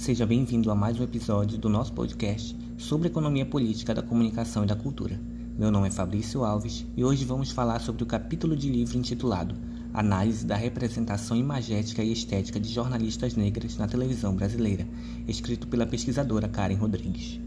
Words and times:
Seja 0.00 0.24
bem-vindo 0.24 0.70
a 0.70 0.74
mais 0.74 0.98
um 0.98 1.04
episódio 1.04 1.58
do 1.58 1.68
nosso 1.68 1.92
podcast 1.92 2.56
sobre 2.78 3.08
economia 3.08 3.44
política 3.44 3.92
da 3.92 4.00
comunicação 4.00 4.64
e 4.64 4.66
da 4.66 4.74
cultura. 4.74 5.20
Meu 5.58 5.70
nome 5.70 5.88
é 5.88 5.90
Fabrício 5.90 6.42
Alves 6.42 6.86
e 6.96 7.04
hoje 7.04 7.26
vamos 7.26 7.50
falar 7.50 7.80
sobre 7.80 8.02
o 8.02 8.06
capítulo 8.06 8.56
de 8.56 8.70
livro 8.70 8.96
intitulado 8.96 9.54
Análise 9.92 10.46
da 10.46 10.56
representação 10.56 11.36
imagética 11.36 12.02
e 12.02 12.12
estética 12.12 12.58
de 12.58 12.72
jornalistas 12.72 13.36
negras 13.36 13.76
na 13.76 13.86
televisão 13.86 14.34
brasileira, 14.34 14.88
escrito 15.28 15.68
pela 15.68 15.84
pesquisadora 15.84 16.48
Karen 16.48 16.76
Rodrigues. 16.76 17.38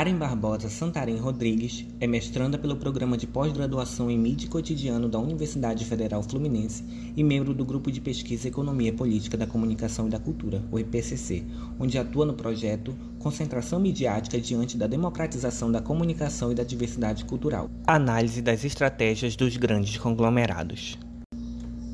Karen 0.00 0.16
Barbosa 0.16 0.70
Santarém 0.70 1.18
Rodrigues 1.18 1.84
é 2.00 2.06
mestranda 2.06 2.56
pelo 2.56 2.74
Programa 2.74 3.18
de 3.18 3.26
Pós-Graduação 3.26 4.10
em 4.10 4.18
Mídia 4.18 4.46
e 4.46 4.48
Cotidiano 4.48 5.10
da 5.10 5.18
Universidade 5.18 5.84
Federal 5.84 6.22
Fluminense 6.22 6.82
e 7.14 7.22
membro 7.22 7.52
do 7.52 7.66
Grupo 7.66 7.92
de 7.92 8.00
Pesquisa 8.00 8.48
Economia 8.48 8.94
Política 8.94 9.36
da 9.36 9.46
Comunicação 9.46 10.06
e 10.06 10.10
da 10.10 10.18
Cultura, 10.18 10.64
o 10.72 10.78
IPCC, 10.78 11.44
onde 11.78 11.98
atua 11.98 12.24
no 12.24 12.32
projeto 12.32 12.96
Concentração 13.18 13.78
Midiática 13.78 14.40
diante 14.40 14.74
da 14.74 14.86
democratização 14.86 15.70
da 15.70 15.82
comunicação 15.82 16.50
e 16.50 16.54
da 16.54 16.64
diversidade 16.64 17.26
cultural. 17.26 17.68
Análise 17.86 18.40
das 18.40 18.64
estratégias 18.64 19.36
dos 19.36 19.58
grandes 19.58 19.98
conglomerados. 19.98 20.96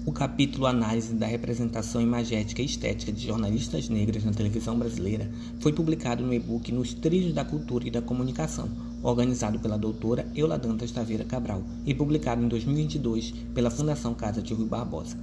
O 0.06 0.12
capítulo 0.12 0.66
Análise 0.66 1.14
da 1.14 1.26
representação 1.26 2.00
imagética 2.00 2.62
e 2.62 2.64
estética 2.64 3.10
de 3.10 3.26
jornalistas 3.26 3.88
negras 3.88 4.24
na 4.24 4.32
televisão 4.32 4.78
brasileira 4.78 5.28
foi 5.58 5.72
publicado 5.72 6.22
no 6.22 6.32
e-book 6.32 6.70
Nos 6.70 6.94
Trilhos 6.94 7.34
da 7.34 7.44
Cultura 7.44 7.88
e 7.88 7.90
da 7.90 8.00
Comunicação, 8.00 8.68
organizado 9.02 9.58
pela 9.58 9.76
doutora 9.76 10.24
Eula 10.32 10.56
Dantas 10.56 10.92
Taveira 10.92 11.24
Cabral 11.24 11.60
e 11.84 11.92
publicado 11.92 12.40
em 12.40 12.46
2022 12.46 13.34
pela 13.52 13.68
Fundação 13.68 14.14
Casa 14.14 14.40
de 14.40 14.54
Rui 14.54 14.68
Barbosa. 14.68 15.16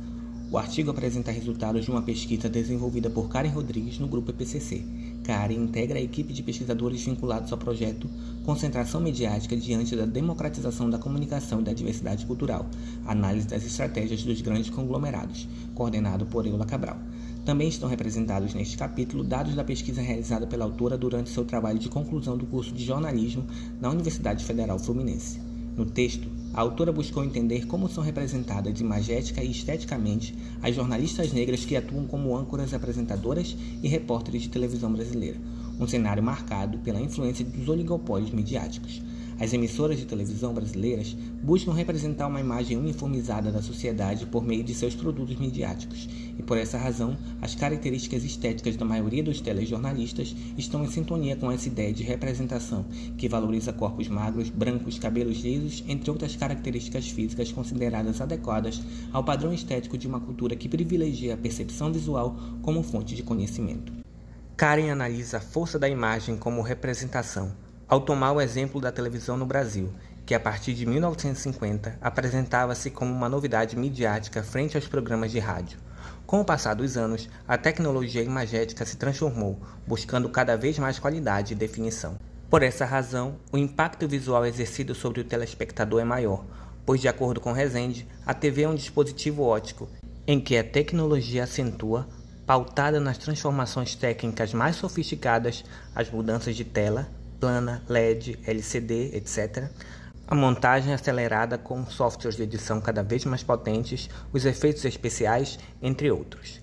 O 0.54 0.58
artigo 0.60 0.92
apresenta 0.92 1.32
resultados 1.32 1.84
de 1.84 1.90
uma 1.90 2.04
pesquisa 2.04 2.48
desenvolvida 2.48 3.10
por 3.10 3.28
Karen 3.28 3.50
Rodrigues 3.50 3.98
no 3.98 4.08
grupo 4.08 4.30
EPCC. 4.30 4.86
Karen 5.24 5.56
integra 5.56 5.98
a 5.98 6.02
equipe 6.02 6.32
de 6.32 6.44
pesquisadores 6.44 7.04
vinculados 7.04 7.52
ao 7.52 7.58
projeto 7.58 8.08
Concentração 8.46 9.02
Mediática 9.02 9.58
diante 9.58 9.96
da 9.96 10.06
democratização 10.06 10.92
da 10.92 11.00
comunicação 11.00 11.60
e 11.60 11.64
da 11.64 11.74
diversidade 11.74 12.28
cultural, 12.28 12.68
análise 13.04 13.48
das 13.48 13.66
estratégias 13.66 14.22
dos 14.22 14.42
grandes 14.42 14.70
conglomerados, 14.70 15.50
coordenado 15.74 16.24
por 16.28 16.46
Eula 16.46 16.68
Cabral. 16.68 17.00
Também 17.44 17.68
estão 17.68 17.90
representados 17.90 18.54
neste 18.54 18.78
capítulo 18.78 19.24
dados 19.24 19.56
da 19.56 19.64
pesquisa 19.64 20.04
realizada 20.04 20.46
pela 20.46 20.66
autora 20.66 20.96
durante 20.96 21.32
seu 21.32 21.46
trabalho 21.46 21.80
de 21.80 21.90
conclusão 21.90 22.38
do 22.38 22.46
curso 22.46 22.72
de 22.72 22.86
jornalismo 22.86 23.44
na 23.82 23.90
Universidade 23.90 24.46
Federal 24.46 24.78
Fluminense. 24.78 25.53
No 25.76 25.86
texto, 25.86 26.28
a 26.54 26.62
autora 26.62 26.92
buscou 26.92 27.24
entender 27.24 27.66
como 27.66 27.90
são 27.90 28.04
representadas 28.04 28.80
imagética 28.80 29.44
e 29.44 29.50
esteticamente 29.50 30.36
as 30.62 30.76
jornalistas 30.76 31.34
negras 31.34 31.66
que 31.66 31.76
atuam 31.76 32.06
como 32.06 32.38
âncoras 32.38 32.76
apresentadoras 32.76 33.58
e 33.82 33.88
repórteres 33.88 34.44
de 34.44 34.50
televisão 34.50 34.94
brasileira, 34.94 35.40
um 35.80 35.88
cenário 35.88 36.22
marcado 36.22 36.78
pela 36.80 37.02
influência 37.02 37.44
dos 37.44 37.68
oligopólios 37.68 38.30
midiáticos. 38.30 39.02
As 39.40 39.52
emissoras 39.52 39.98
de 39.98 40.06
televisão 40.06 40.54
brasileiras 40.54 41.16
buscam 41.44 41.74
representar 41.74 42.28
uma 42.28 42.40
imagem 42.40 42.78
uniformizada 42.78 43.52
da 43.52 43.62
sociedade 43.62 44.26
por 44.26 44.44
meio 44.44 44.64
de 44.64 44.74
seus 44.74 44.96
produtos 44.96 45.38
midiáticos, 45.38 46.08
e 46.38 46.44
por 46.44 46.58
essa 46.58 46.78
razão, 46.78 47.18
as 47.42 47.56
características 47.56 48.24
estéticas 48.24 48.76
da 48.76 48.86
maioria 48.86 49.24
dos 49.24 49.42
telejornalistas 49.42 50.36
estão 50.58 50.84
em 50.84 50.90
sintonia 50.90 51.36
com 51.36 51.52
essa 51.52 51.68
ideia 51.68 51.92
de 51.92 52.04
representação, 52.04 52.86
que 53.18 53.28
valoriza 53.28 53.74
corpos 53.74 54.08
magros, 54.08 54.50
brancos, 54.50 55.00
cabelos 55.00 55.42
lisos, 55.44 55.84
entre 55.88 56.10
outras 56.10 56.36
características 56.36 57.10
físicas 57.10 57.52
consideradas 57.52 58.22
adequadas 58.22 58.82
ao 59.12 59.24
padrão 59.24 59.54
estético 59.54 59.98
de 59.98 60.08
uma 60.08 60.20
cultura 60.20 60.56
que 60.56 60.70
privilegia 60.70 61.34
a 61.34 61.38
percepção 61.38 61.92
visual 61.92 62.38
como 62.62 62.84
fonte 62.84 63.16
de 63.16 63.24
conhecimento. 63.24 63.92
Karen 64.56 64.92
analisa 64.92 65.38
a 65.38 65.42
força 65.42 65.80
da 65.80 65.90
imagem 65.90 66.38
como 66.38 66.62
representação, 66.62 67.52
ao 67.94 68.02
tomar 68.02 68.32
o 68.32 68.42
exemplo 68.42 68.82
da 68.82 68.92
televisão 68.92 69.38
no 69.38 69.46
Brasil, 69.46 69.94
que 70.26 70.34
a 70.34 70.40
partir 70.40 70.74
de 70.74 70.84
1950 70.84 72.00
apresentava-se 72.02 72.90
como 72.90 73.14
uma 73.14 73.30
novidade 73.30 73.78
midiática 73.78 74.42
frente 74.42 74.76
aos 74.76 74.88
programas 74.88 75.32
de 75.32 75.38
rádio. 75.38 75.78
Com 76.26 76.42
o 76.42 76.44
passar 76.44 76.74
dos 76.74 76.98
anos, 76.98 77.30
a 77.48 77.56
tecnologia 77.56 78.24
imagética 78.24 78.84
se 78.84 78.98
transformou, 78.98 79.60
buscando 79.86 80.28
cada 80.28 80.58
vez 80.58 80.80
mais 80.80 80.98
qualidade 80.98 81.54
e 81.54 81.56
definição. 81.56 82.18
Por 82.50 82.64
essa 82.64 82.84
razão, 82.84 83.36
o 83.52 83.60
impacto 83.60 84.08
visual 84.08 84.44
exercido 84.44 84.96
sobre 84.96 85.22
o 85.22 85.24
telespectador 85.24 86.02
é 86.02 86.04
maior, 86.04 86.44
pois, 86.88 87.00
de 87.00 87.08
acordo 87.08 87.40
com 87.40 87.52
Rezende, 87.52 88.08
a 88.26 88.34
TV 88.34 88.64
é 88.64 88.70
um 88.70 88.74
dispositivo 88.74 89.44
óptico 89.44 89.88
em 90.26 90.40
que 90.40 90.58
a 90.58 90.64
tecnologia 90.64 91.44
acentua, 91.44 92.08
pautada 92.44 93.00
nas 93.00 93.20
transformações 93.20 93.94
técnicas 93.94 94.52
mais 94.52 94.78
sofisticadas, 94.78 95.64
as 95.94 96.10
mudanças 96.10 96.56
de 96.56 96.66
tela, 96.66 97.08
plana, 97.44 97.84
LED, 97.90 98.40
LCD, 98.48 99.18
etc. 99.18 99.68
A 100.26 100.34
montagem 100.34 100.94
acelerada 100.94 101.58
com 101.58 101.86
softwares 101.86 102.38
de 102.38 102.44
edição 102.44 102.80
cada 102.80 103.04
vez 103.04 103.26
mais 103.26 103.44
potentes, 103.44 104.10
os 104.32 104.46
efeitos 104.46 104.86
especiais, 104.86 105.60
entre 105.82 106.10
outros. 106.10 106.62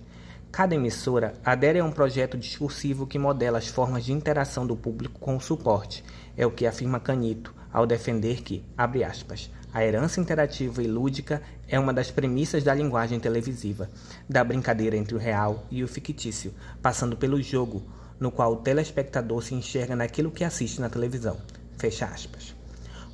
Cada 0.51 0.73
emissora 0.73 1.35
adere 1.45 1.77
a 1.77 1.85
um 1.85 1.91
projeto 1.91 2.35
discursivo 2.35 3.05
que 3.05 3.19
modela 3.19 3.59
as 3.59 3.67
formas 3.67 4.05
de 4.05 4.11
interação 4.11 4.65
do 4.65 4.75
público 4.75 5.19
com 5.19 5.37
o 5.37 5.39
suporte, 5.39 6.03
é 6.35 6.47
o 6.47 6.51
que 6.51 6.65
afirma 6.65 6.99
Canito 6.99 7.53
ao 7.71 7.85
defender 7.85 8.41
que, 8.41 8.65
abre 8.75 9.03
aspas, 9.03 9.51
a 9.73 9.85
herança 9.85 10.19
interativa 10.19 10.83
e 10.83 10.87
lúdica 10.87 11.41
é 11.67 11.79
uma 11.79 11.93
das 11.93 12.11
premissas 12.11 12.61
da 12.61 12.73
linguagem 12.73 13.19
televisiva, 13.21 13.89
da 14.27 14.43
brincadeira 14.43 14.97
entre 14.97 15.15
o 15.15 15.17
real 15.17 15.65
e 15.71 15.81
o 15.81 15.87
fictício, 15.87 16.53
passando 16.81 17.15
pelo 17.15 17.41
jogo, 17.41 17.81
no 18.19 18.31
qual 18.31 18.51
o 18.51 18.57
telespectador 18.57 19.41
se 19.41 19.55
enxerga 19.55 19.95
naquilo 19.95 20.29
que 20.29 20.43
assiste 20.43 20.81
na 20.81 20.89
televisão. 20.89 21.37
Fecha 21.77 22.05
aspas. 22.05 22.53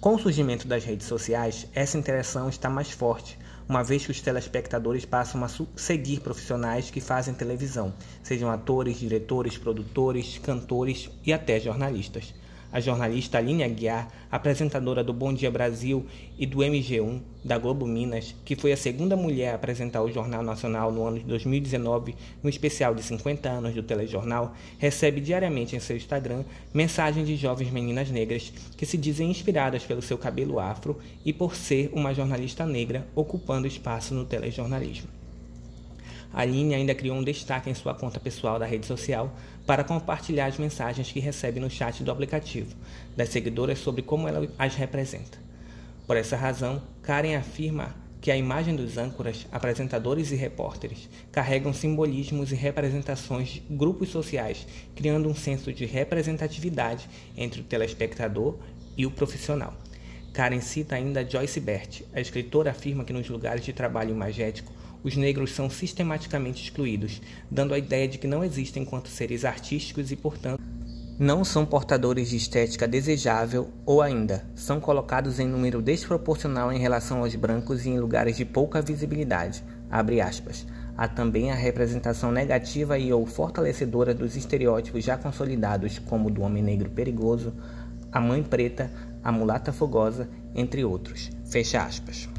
Com 0.02 0.16
o 0.16 0.20
surgimento 0.20 0.68
das 0.68 0.84
redes 0.84 1.06
sociais, 1.06 1.68
essa 1.76 1.98
interação 1.98 2.50
está 2.50 2.70
mais 2.70 2.90
forte, 2.90 3.38
uma 3.70 3.84
vez 3.84 4.06
que 4.06 4.12
os 4.12 4.22
telespectadores 4.22 5.06
passam 5.06 5.44
a 5.44 5.50
seguir 5.76 6.22
profissionais 6.22 6.90
que 6.90 7.02
fazem 7.02 7.34
televisão, 7.34 7.94
sejam 8.24 8.50
atores, 8.50 8.98
diretores, 8.98 9.58
produtores, 9.58 10.40
cantores 10.40 11.10
e 11.24 11.32
até 11.32 11.60
jornalistas 11.60 12.34
a 12.78 12.80
jornalista 12.80 13.40
Aline 13.40 13.64
Aguiar, 13.64 14.08
apresentadora 14.30 15.04
do 15.04 15.12
Bom 15.12 15.34
Dia 15.34 15.50
Brasil 15.50 16.06
e 16.38 16.46
do 16.46 16.60
MG1 16.60 17.22
da 17.44 17.58
Globo 17.58 17.88
Minas, 17.88 18.36
que 18.46 18.56
foi 18.56 18.72
a 18.72 18.78
segunda 18.78 19.16
mulher 19.16 19.52
a 19.52 19.56
apresentar 19.56 20.04
o 20.04 20.12
Jornal 20.12 20.44
Nacional 20.44 20.92
no 20.92 21.04
ano 21.04 21.18
de 21.18 21.26
2019, 21.26 22.14
no 22.44 22.48
especial 22.48 22.94
de 22.94 23.02
50 23.02 23.50
anos 23.50 23.74
do 23.74 23.82
telejornal, 23.82 24.54
recebe 24.78 25.20
diariamente 25.20 25.76
em 25.76 25.80
seu 25.80 25.98
Instagram 25.98 26.44
mensagens 26.72 27.28
de 27.28 27.36
jovens 27.36 27.72
meninas 27.72 28.12
negras 28.12 28.54
que 28.78 28.86
se 28.86 28.96
dizem 28.96 29.32
inspiradas 29.32 29.84
pelo 29.84 30.04
seu 30.04 30.18
cabelo 30.18 30.60
afro 30.60 31.00
e 31.26 31.34
por 31.34 31.56
ser 31.56 31.90
uma 31.94 32.14
jornalista 32.14 32.64
negra 32.64 33.08
ocupando 33.16 33.66
espaço 33.66 34.14
no 34.14 34.24
telejornalismo. 34.24 35.17
A 36.34 36.42
Aline 36.42 36.76
ainda 36.76 36.94
criou 36.94 37.18
um 37.18 37.24
destaque 37.24 37.70
em 37.70 37.74
sua 37.74 37.94
conta 37.94 38.20
pessoal 38.20 38.60
da 38.60 38.66
rede 38.66 38.86
social 38.86 39.34
para 39.66 39.84
compartilhar 39.84 40.48
as 40.48 40.58
mensagens 40.58 41.12
que 41.12 41.20
recebe 41.20 41.60
no 41.60 41.70
chat 41.70 42.04
do 42.04 42.12
aplicativo 42.12 42.76
das 43.16 43.30
seguidoras 43.30 43.80
sobre 43.80 44.02
como 44.02 44.28
ela 44.28 44.48
as 44.58 44.76
representa. 44.76 45.38
Por 46.06 46.16
essa 46.16 46.38
razão, 46.38 46.82
Karen 47.02 47.36
afirma 47.36 47.96
que 48.22 48.32
a 48.32 48.38
imagem 48.38 48.76
dos 48.76 48.98
âncoras, 48.98 49.48
apresentadores 49.52 50.32
e 50.32 50.36
repórteres 50.36 51.10
carregam 51.32 51.74
simbolismos 51.74 52.52
e 52.52 52.56
representações 52.56 53.50
de 53.50 53.60
grupos 53.70 54.10
sociais, 54.10 54.68
criando 54.96 55.30
um 55.30 55.36
senso 55.36 55.72
de 55.72 55.86
representatividade 55.86 57.08
entre 57.38 57.62
o 57.62 57.64
telespectador 57.64 58.58
e 58.98 59.06
o 59.06 59.12
profissional. 59.12 59.74
Karen 60.38 60.62
cita 60.62 60.94
ainda 60.94 61.28
Joyce 61.28 61.60
Bert. 61.60 62.04
A 62.14 62.22
escritora 62.22 62.70
afirma 62.70 63.04
que 63.04 63.12
nos 63.12 63.28
lugares 63.28 63.66
de 63.66 63.74
trabalho 63.74 64.12
imagético, 64.12 64.72
os 65.04 65.18
negros 65.18 65.52
são 65.52 65.68
sistematicamente 65.68 66.64
excluídos, 66.64 67.20
dando 67.50 67.74
a 67.74 67.80
ideia 67.80 68.08
de 68.08 68.20
que 68.20 68.28
não 68.28 68.44
existem 68.44 68.84
enquanto 68.84 69.08
seres 69.08 69.44
artísticos 69.44 70.12
e, 70.12 70.16
portanto, 70.16 70.62
não 71.18 71.44
são 71.44 71.66
portadores 71.66 72.30
de 72.30 72.38
estética 72.38 72.88
desejável 72.88 73.70
ou 73.84 74.00
ainda 74.00 74.46
são 74.54 74.80
colocados 74.80 75.40
em 75.40 75.48
número 75.48 75.82
desproporcional 75.82 76.72
em 76.72 76.78
relação 76.78 77.24
aos 77.24 77.34
brancos 77.34 77.88
e 77.88 77.90
em 77.90 78.00
lugares 78.00 78.38
de 78.38 78.46
pouca 78.46 78.80
visibilidade. 78.80 79.64
Há 80.96 81.08
também 81.08 81.50
a 81.50 81.56
representação 81.56 82.32
negativa 82.32 83.00
e 83.00 83.12
ou 83.12 83.26
fortalecedora 83.26 84.14
dos 84.14 84.36
estereótipos 84.36 85.04
já 85.04 85.18
consolidados, 85.18 85.98
como 85.98 86.30
do 86.30 86.44
homem 86.44 86.62
negro 86.62 86.92
perigoso, 86.92 87.56
a 88.12 88.20
mãe 88.20 88.42
preta, 88.42 88.90
a 89.28 89.32
mulata 89.34 89.74
fogosa, 89.74 90.30
entre 90.56 90.86
outros. 90.86 91.30
Fecha 91.44 91.84
aspas. 91.84 92.30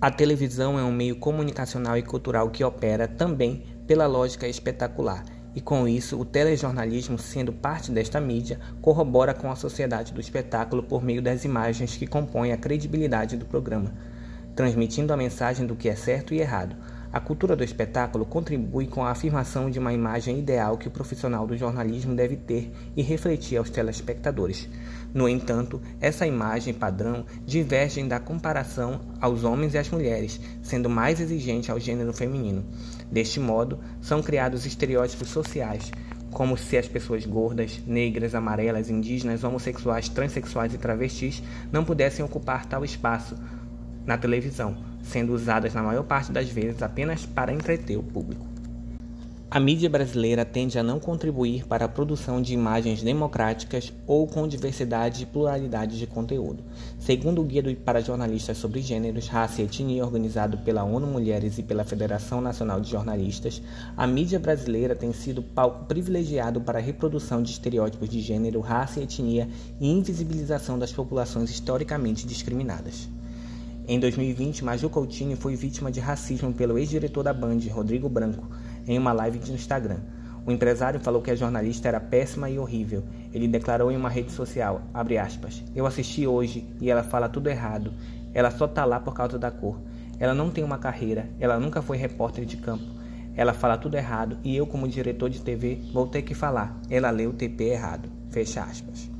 A 0.00 0.10
televisão 0.10 0.78
é 0.78 0.82
um 0.82 0.90
meio 0.90 1.16
comunicacional 1.16 1.98
e 1.98 2.02
cultural 2.02 2.48
que 2.48 2.64
opera 2.64 3.06
também 3.06 3.62
pela 3.86 4.06
lógica 4.06 4.48
espetacular, 4.48 5.22
e 5.54 5.60
com 5.60 5.86
isso, 5.86 6.18
o 6.18 6.24
telejornalismo, 6.24 7.18
sendo 7.18 7.52
parte 7.52 7.92
desta 7.92 8.22
mídia, 8.22 8.58
corrobora 8.80 9.34
com 9.34 9.50
a 9.50 9.54
sociedade 9.54 10.14
do 10.14 10.20
espetáculo 10.20 10.82
por 10.82 11.04
meio 11.04 11.20
das 11.20 11.44
imagens 11.44 11.94
que 11.94 12.06
compõem 12.06 12.52
a 12.52 12.56
credibilidade 12.56 13.36
do 13.36 13.44
programa, 13.44 13.92
transmitindo 14.56 15.12
a 15.12 15.18
mensagem 15.18 15.66
do 15.66 15.76
que 15.76 15.90
é 15.90 15.94
certo 15.94 16.32
e 16.32 16.40
errado, 16.40 16.74
A 17.14 17.20
cultura 17.20 17.54
do 17.54 17.62
espetáculo 17.62 18.26
contribui 18.26 18.88
com 18.88 19.04
a 19.04 19.12
afirmação 19.12 19.70
de 19.70 19.78
uma 19.78 19.92
imagem 19.92 20.40
ideal 20.40 20.76
que 20.76 20.88
o 20.88 20.90
profissional 20.90 21.46
do 21.46 21.56
jornalismo 21.56 22.12
deve 22.12 22.34
ter 22.34 22.72
e 22.96 23.02
refletir 23.02 23.56
aos 23.56 23.70
telespectadores. 23.70 24.68
No 25.14 25.28
entanto, 25.28 25.80
essa 26.00 26.26
imagem 26.26 26.74
padrão 26.74 27.24
diverge 27.46 28.02
da 28.02 28.18
comparação 28.18 29.00
aos 29.20 29.44
homens 29.44 29.72
e 29.72 29.78
às 29.78 29.88
mulheres, 29.88 30.40
sendo 30.60 30.90
mais 30.90 31.20
exigente 31.20 31.70
ao 31.70 31.78
gênero 31.78 32.12
feminino. 32.12 32.64
Deste 33.12 33.38
modo, 33.38 33.78
são 34.02 34.20
criados 34.20 34.66
estereótipos 34.66 35.28
sociais, 35.28 35.92
como 36.32 36.58
se 36.58 36.76
as 36.76 36.88
pessoas 36.88 37.24
gordas, 37.24 37.80
negras, 37.86 38.34
amarelas, 38.34 38.90
indígenas, 38.90 39.44
homossexuais, 39.44 40.08
transexuais 40.08 40.74
e 40.74 40.78
travestis 40.78 41.40
não 41.70 41.84
pudessem 41.84 42.24
ocupar 42.24 42.66
tal 42.66 42.84
espaço 42.84 43.36
na 44.04 44.18
televisão, 44.18 44.76
sendo 45.00 45.32
usadas 45.32 45.74
na 45.74 45.82
maior 45.82 46.02
parte 46.02 46.32
das 46.32 46.48
vezes 46.48 46.82
apenas 46.82 47.24
para 47.24 47.52
entreter 47.52 47.96
o 47.96 48.02
público. 48.02 48.53
A 49.50 49.60
mídia 49.60 49.88
brasileira 49.88 50.44
tende 50.44 50.78
a 50.78 50.82
não 50.82 50.98
contribuir 50.98 51.64
para 51.66 51.84
a 51.84 51.88
produção 51.88 52.42
de 52.42 52.52
imagens 52.52 53.02
democráticas 53.02 53.92
ou 54.04 54.26
com 54.26 54.48
diversidade 54.48 55.22
e 55.22 55.26
pluralidade 55.26 55.96
de 55.96 56.06
conteúdo. 56.08 56.64
Segundo 56.98 57.40
o 57.40 57.44
Guia 57.44 57.62
para 57.84 58.00
Jornalistas 58.00 58.58
sobre 58.58 58.80
Gêneros, 58.80 59.28
Raça 59.28 59.62
e 59.62 59.64
Etnia, 59.64 60.04
organizado 60.04 60.58
pela 60.58 60.82
ONU 60.82 61.06
Mulheres 61.06 61.56
e 61.58 61.62
pela 61.62 61.84
Federação 61.84 62.40
Nacional 62.40 62.80
de 62.80 62.90
Jornalistas, 62.90 63.62
a 63.96 64.06
mídia 64.06 64.40
brasileira 64.40 64.96
tem 64.96 65.12
sido 65.12 65.40
palco 65.40 65.84
privilegiado 65.84 66.60
para 66.60 66.80
a 66.80 66.82
reprodução 66.82 67.40
de 67.40 67.52
estereótipos 67.52 68.08
de 68.08 68.20
gênero, 68.20 68.60
raça 68.60 68.98
e 68.98 69.04
etnia 69.04 69.48
e 69.78 69.88
invisibilização 69.88 70.78
das 70.78 70.92
populações 70.92 71.50
historicamente 71.50 72.26
discriminadas. 72.26 73.08
Em 73.86 74.00
2020, 74.00 74.64
Maju 74.64 74.88
Coutinho 74.88 75.36
foi 75.36 75.54
vítima 75.54 75.92
de 75.92 76.00
racismo 76.00 76.52
pelo 76.54 76.78
ex-diretor 76.78 77.22
da 77.22 77.34
Band, 77.34 77.58
Rodrigo 77.70 78.08
Branco, 78.08 78.48
em 78.86 78.98
uma 78.98 79.12
live 79.12 79.38
de 79.38 79.52
Instagram. 79.52 80.00
O 80.46 80.52
empresário 80.52 81.00
falou 81.00 81.22
que 81.22 81.30
a 81.30 81.34
jornalista 81.34 81.88
era 81.88 81.98
péssima 81.98 82.50
e 82.50 82.58
horrível. 82.58 83.02
Ele 83.32 83.48
declarou 83.48 83.90
em 83.90 83.96
uma 83.96 84.10
rede 84.10 84.30
social, 84.30 84.82
aspas, 84.92 85.64
Eu 85.74 85.86
assisti 85.86 86.26
hoje 86.26 86.66
e 86.80 86.90
ela 86.90 87.02
fala 87.02 87.28
tudo 87.28 87.48
errado. 87.48 87.94
Ela 88.34 88.50
só 88.50 88.66
tá 88.66 88.84
lá 88.84 89.00
por 89.00 89.14
causa 89.14 89.38
da 89.38 89.50
cor. 89.50 89.80
Ela 90.18 90.34
não 90.34 90.50
tem 90.50 90.62
uma 90.62 90.78
carreira, 90.78 91.30
ela 91.40 91.58
nunca 91.58 91.80
foi 91.80 91.96
repórter 91.96 92.44
de 92.44 92.56
campo. 92.56 92.84
Ela 93.36 93.52
fala 93.52 93.78
tudo 93.78 93.96
errado 93.96 94.38
e 94.44 94.54
eu, 94.54 94.66
como 94.66 94.86
diretor 94.86 95.28
de 95.28 95.40
TV, 95.40 95.80
vou 95.92 96.06
ter 96.06 96.22
que 96.22 96.34
falar. 96.34 96.78
Ela 96.88 97.10
leu 97.10 97.30
o 97.30 97.34
TP 97.34 97.64
errado. 97.64 98.08
Fecha 98.30 98.62
aspas. 98.62 99.13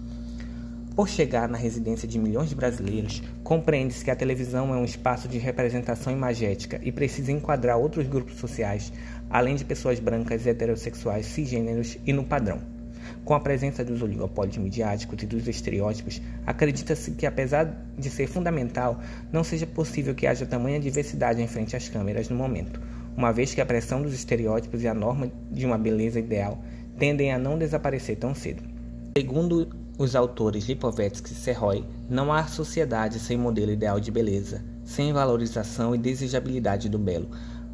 Por 0.94 1.08
chegar 1.08 1.48
na 1.48 1.58
residência 1.58 2.06
de 2.06 2.20
milhões 2.20 2.48
de 2.48 2.54
brasileiros, 2.54 3.20
compreende-se 3.42 4.04
que 4.04 4.12
a 4.12 4.16
televisão 4.16 4.72
é 4.72 4.76
um 4.76 4.84
espaço 4.84 5.26
de 5.26 5.38
representação 5.38 6.12
imagética 6.12 6.80
e 6.84 6.92
precisa 6.92 7.32
enquadrar 7.32 7.76
outros 7.76 8.06
grupos 8.06 8.36
sociais, 8.36 8.92
além 9.28 9.56
de 9.56 9.64
pessoas 9.64 9.98
brancas, 9.98 10.46
heterossexuais, 10.46 11.26
cisgêneros 11.26 11.98
e 12.06 12.12
no 12.12 12.22
padrão. 12.22 12.60
Com 13.24 13.34
a 13.34 13.40
presença 13.40 13.84
dos 13.84 14.02
oligopólios 14.02 14.56
midiáticos 14.56 15.20
e 15.20 15.26
dos 15.26 15.48
estereótipos, 15.48 16.22
acredita-se 16.46 17.10
que, 17.10 17.26
apesar 17.26 17.76
de 17.98 18.08
ser 18.08 18.28
fundamental, 18.28 19.00
não 19.32 19.42
seja 19.42 19.66
possível 19.66 20.14
que 20.14 20.28
haja 20.28 20.46
tamanha 20.46 20.78
diversidade 20.78 21.42
em 21.42 21.48
frente 21.48 21.74
às 21.74 21.88
câmeras 21.88 22.28
no 22.28 22.36
momento, 22.36 22.80
uma 23.16 23.32
vez 23.32 23.52
que 23.52 23.60
a 23.60 23.66
pressão 23.66 24.00
dos 24.00 24.14
estereótipos 24.14 24.84
e 24.84 24.86
a 24.86 24.94
norma 24.94 25.28
de 25.50 25.66
uma 25.66 25.76
beleza 25.76 26.20
ideal 26.20 26.62
tendem 26.96 27.32
a 27.32 27.38
não 27.38 27.58
desaparecer 27.58 28.16
tão 28.16 28.32
cedo. 28.32 28.62
Segundo 29.16 29.83
os 29.96 30.16
autores 30.16 30.64
Lipovetsky 30.64 31.32
e 31.32 31.34
Serroy, 31.34 31.84
não 32.08 32.32
há 32.32 32.44
sociedade 32.46 33.18
sem 33.18 33.36
modelo 33.36 33.70
ideal 33.70 34.00
de 34.00 34.10
beleza, 34.10 34.64
sem 34.84 35.12
valorização 35.12 35.94
e 35.94 35.98
desejabilidade 35.98 36.88
do 36.88 36.98
belo. 36.98 37.28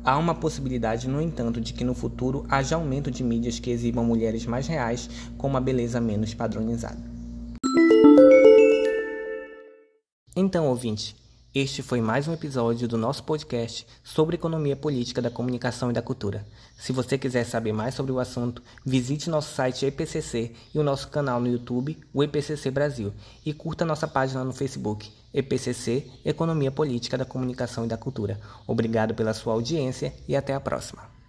Há 0.05 0.17
uma 0.17 0.35
possibilidade, 0.35 1.09
no 1.09 1.21
entanto, 1.21 1.61
de 1.61 1.73
que 1.73 1.85
no 1.85 1.95
futuro 1.95 2.47
haja 2.49 2.77
aumento 2.77 3.11
de 3.11 3.23
mídias 3.23 3.59
que 3.59 3.71
exibam 3.71 4.05
mulheres 4.05 4.47
mais 4.47 4.67
reais 4.67 5.09
com 5.37 5.47
uma 5.47 5.61
beleza 5.61 6.01
menos 6.01 6.33
padronizada. 6.33 6.99
Então, 10.35 10.67
ouvinte, 10.69 11.17
este 11.53 11.83
foi 11.83 12.01
mais 12.01 12.29
um 12.29 12.33
episódio 12.33 12.87
do 12.87 12.97
nosso 12.97 13.25
podcast 13.25 13.85
sobre 14.05 14.37
economia 14.37 14.77
política 14.77 15.21
da 15.21 15.31
comunicação 15.31 15.91
e 15.91 15.93
da 15.93 16.01
cultura. 16.01 16.47
Se 16.79 16.93
você 16.93 17.19
quiser 17.19 17.45
saber 17.45 17.73
mais 17.73 17.97
sobre 17.97 18.13
o 18.13 18.21
assunto, 18.21 18.63
visite 18.87 19.29
nosso 19.29 19.53
site 19.53 19.85
EPCC 19.85 20.53
e 20.73 20.79
o 20.79 20.85
nosso 20.85 21.09
canal 21.09 21.41
no 21.41 21.49
YouTube, 21.49 21.99
o 22.15 22.23
EPCC 22.23 22.71
Brasil, 22.71 23.13
e 23.45 23.53
curta 23.53 23.85
nossa 23.85 24.07
página 24.07 24.45
no 24.45 24.53
Facebook, 24.53 25.11
EPCC 25.35 26.07
Economia 26.25 26.71
Política 26.71 27.19
da 27.19 27.25
Comunicação 27.25 27.85
e 27.85 27.89
da 27.89 27.97
Cultura. 27.97 28.41
Obrigado 28.65 29.13
pela 29.13 29.35
sua 29.35 29.53
audiência 29.53 30.15
e 30.29 30.37
até 30.37 30.55
a 30.55 30.61
próxima. 30.61 31.20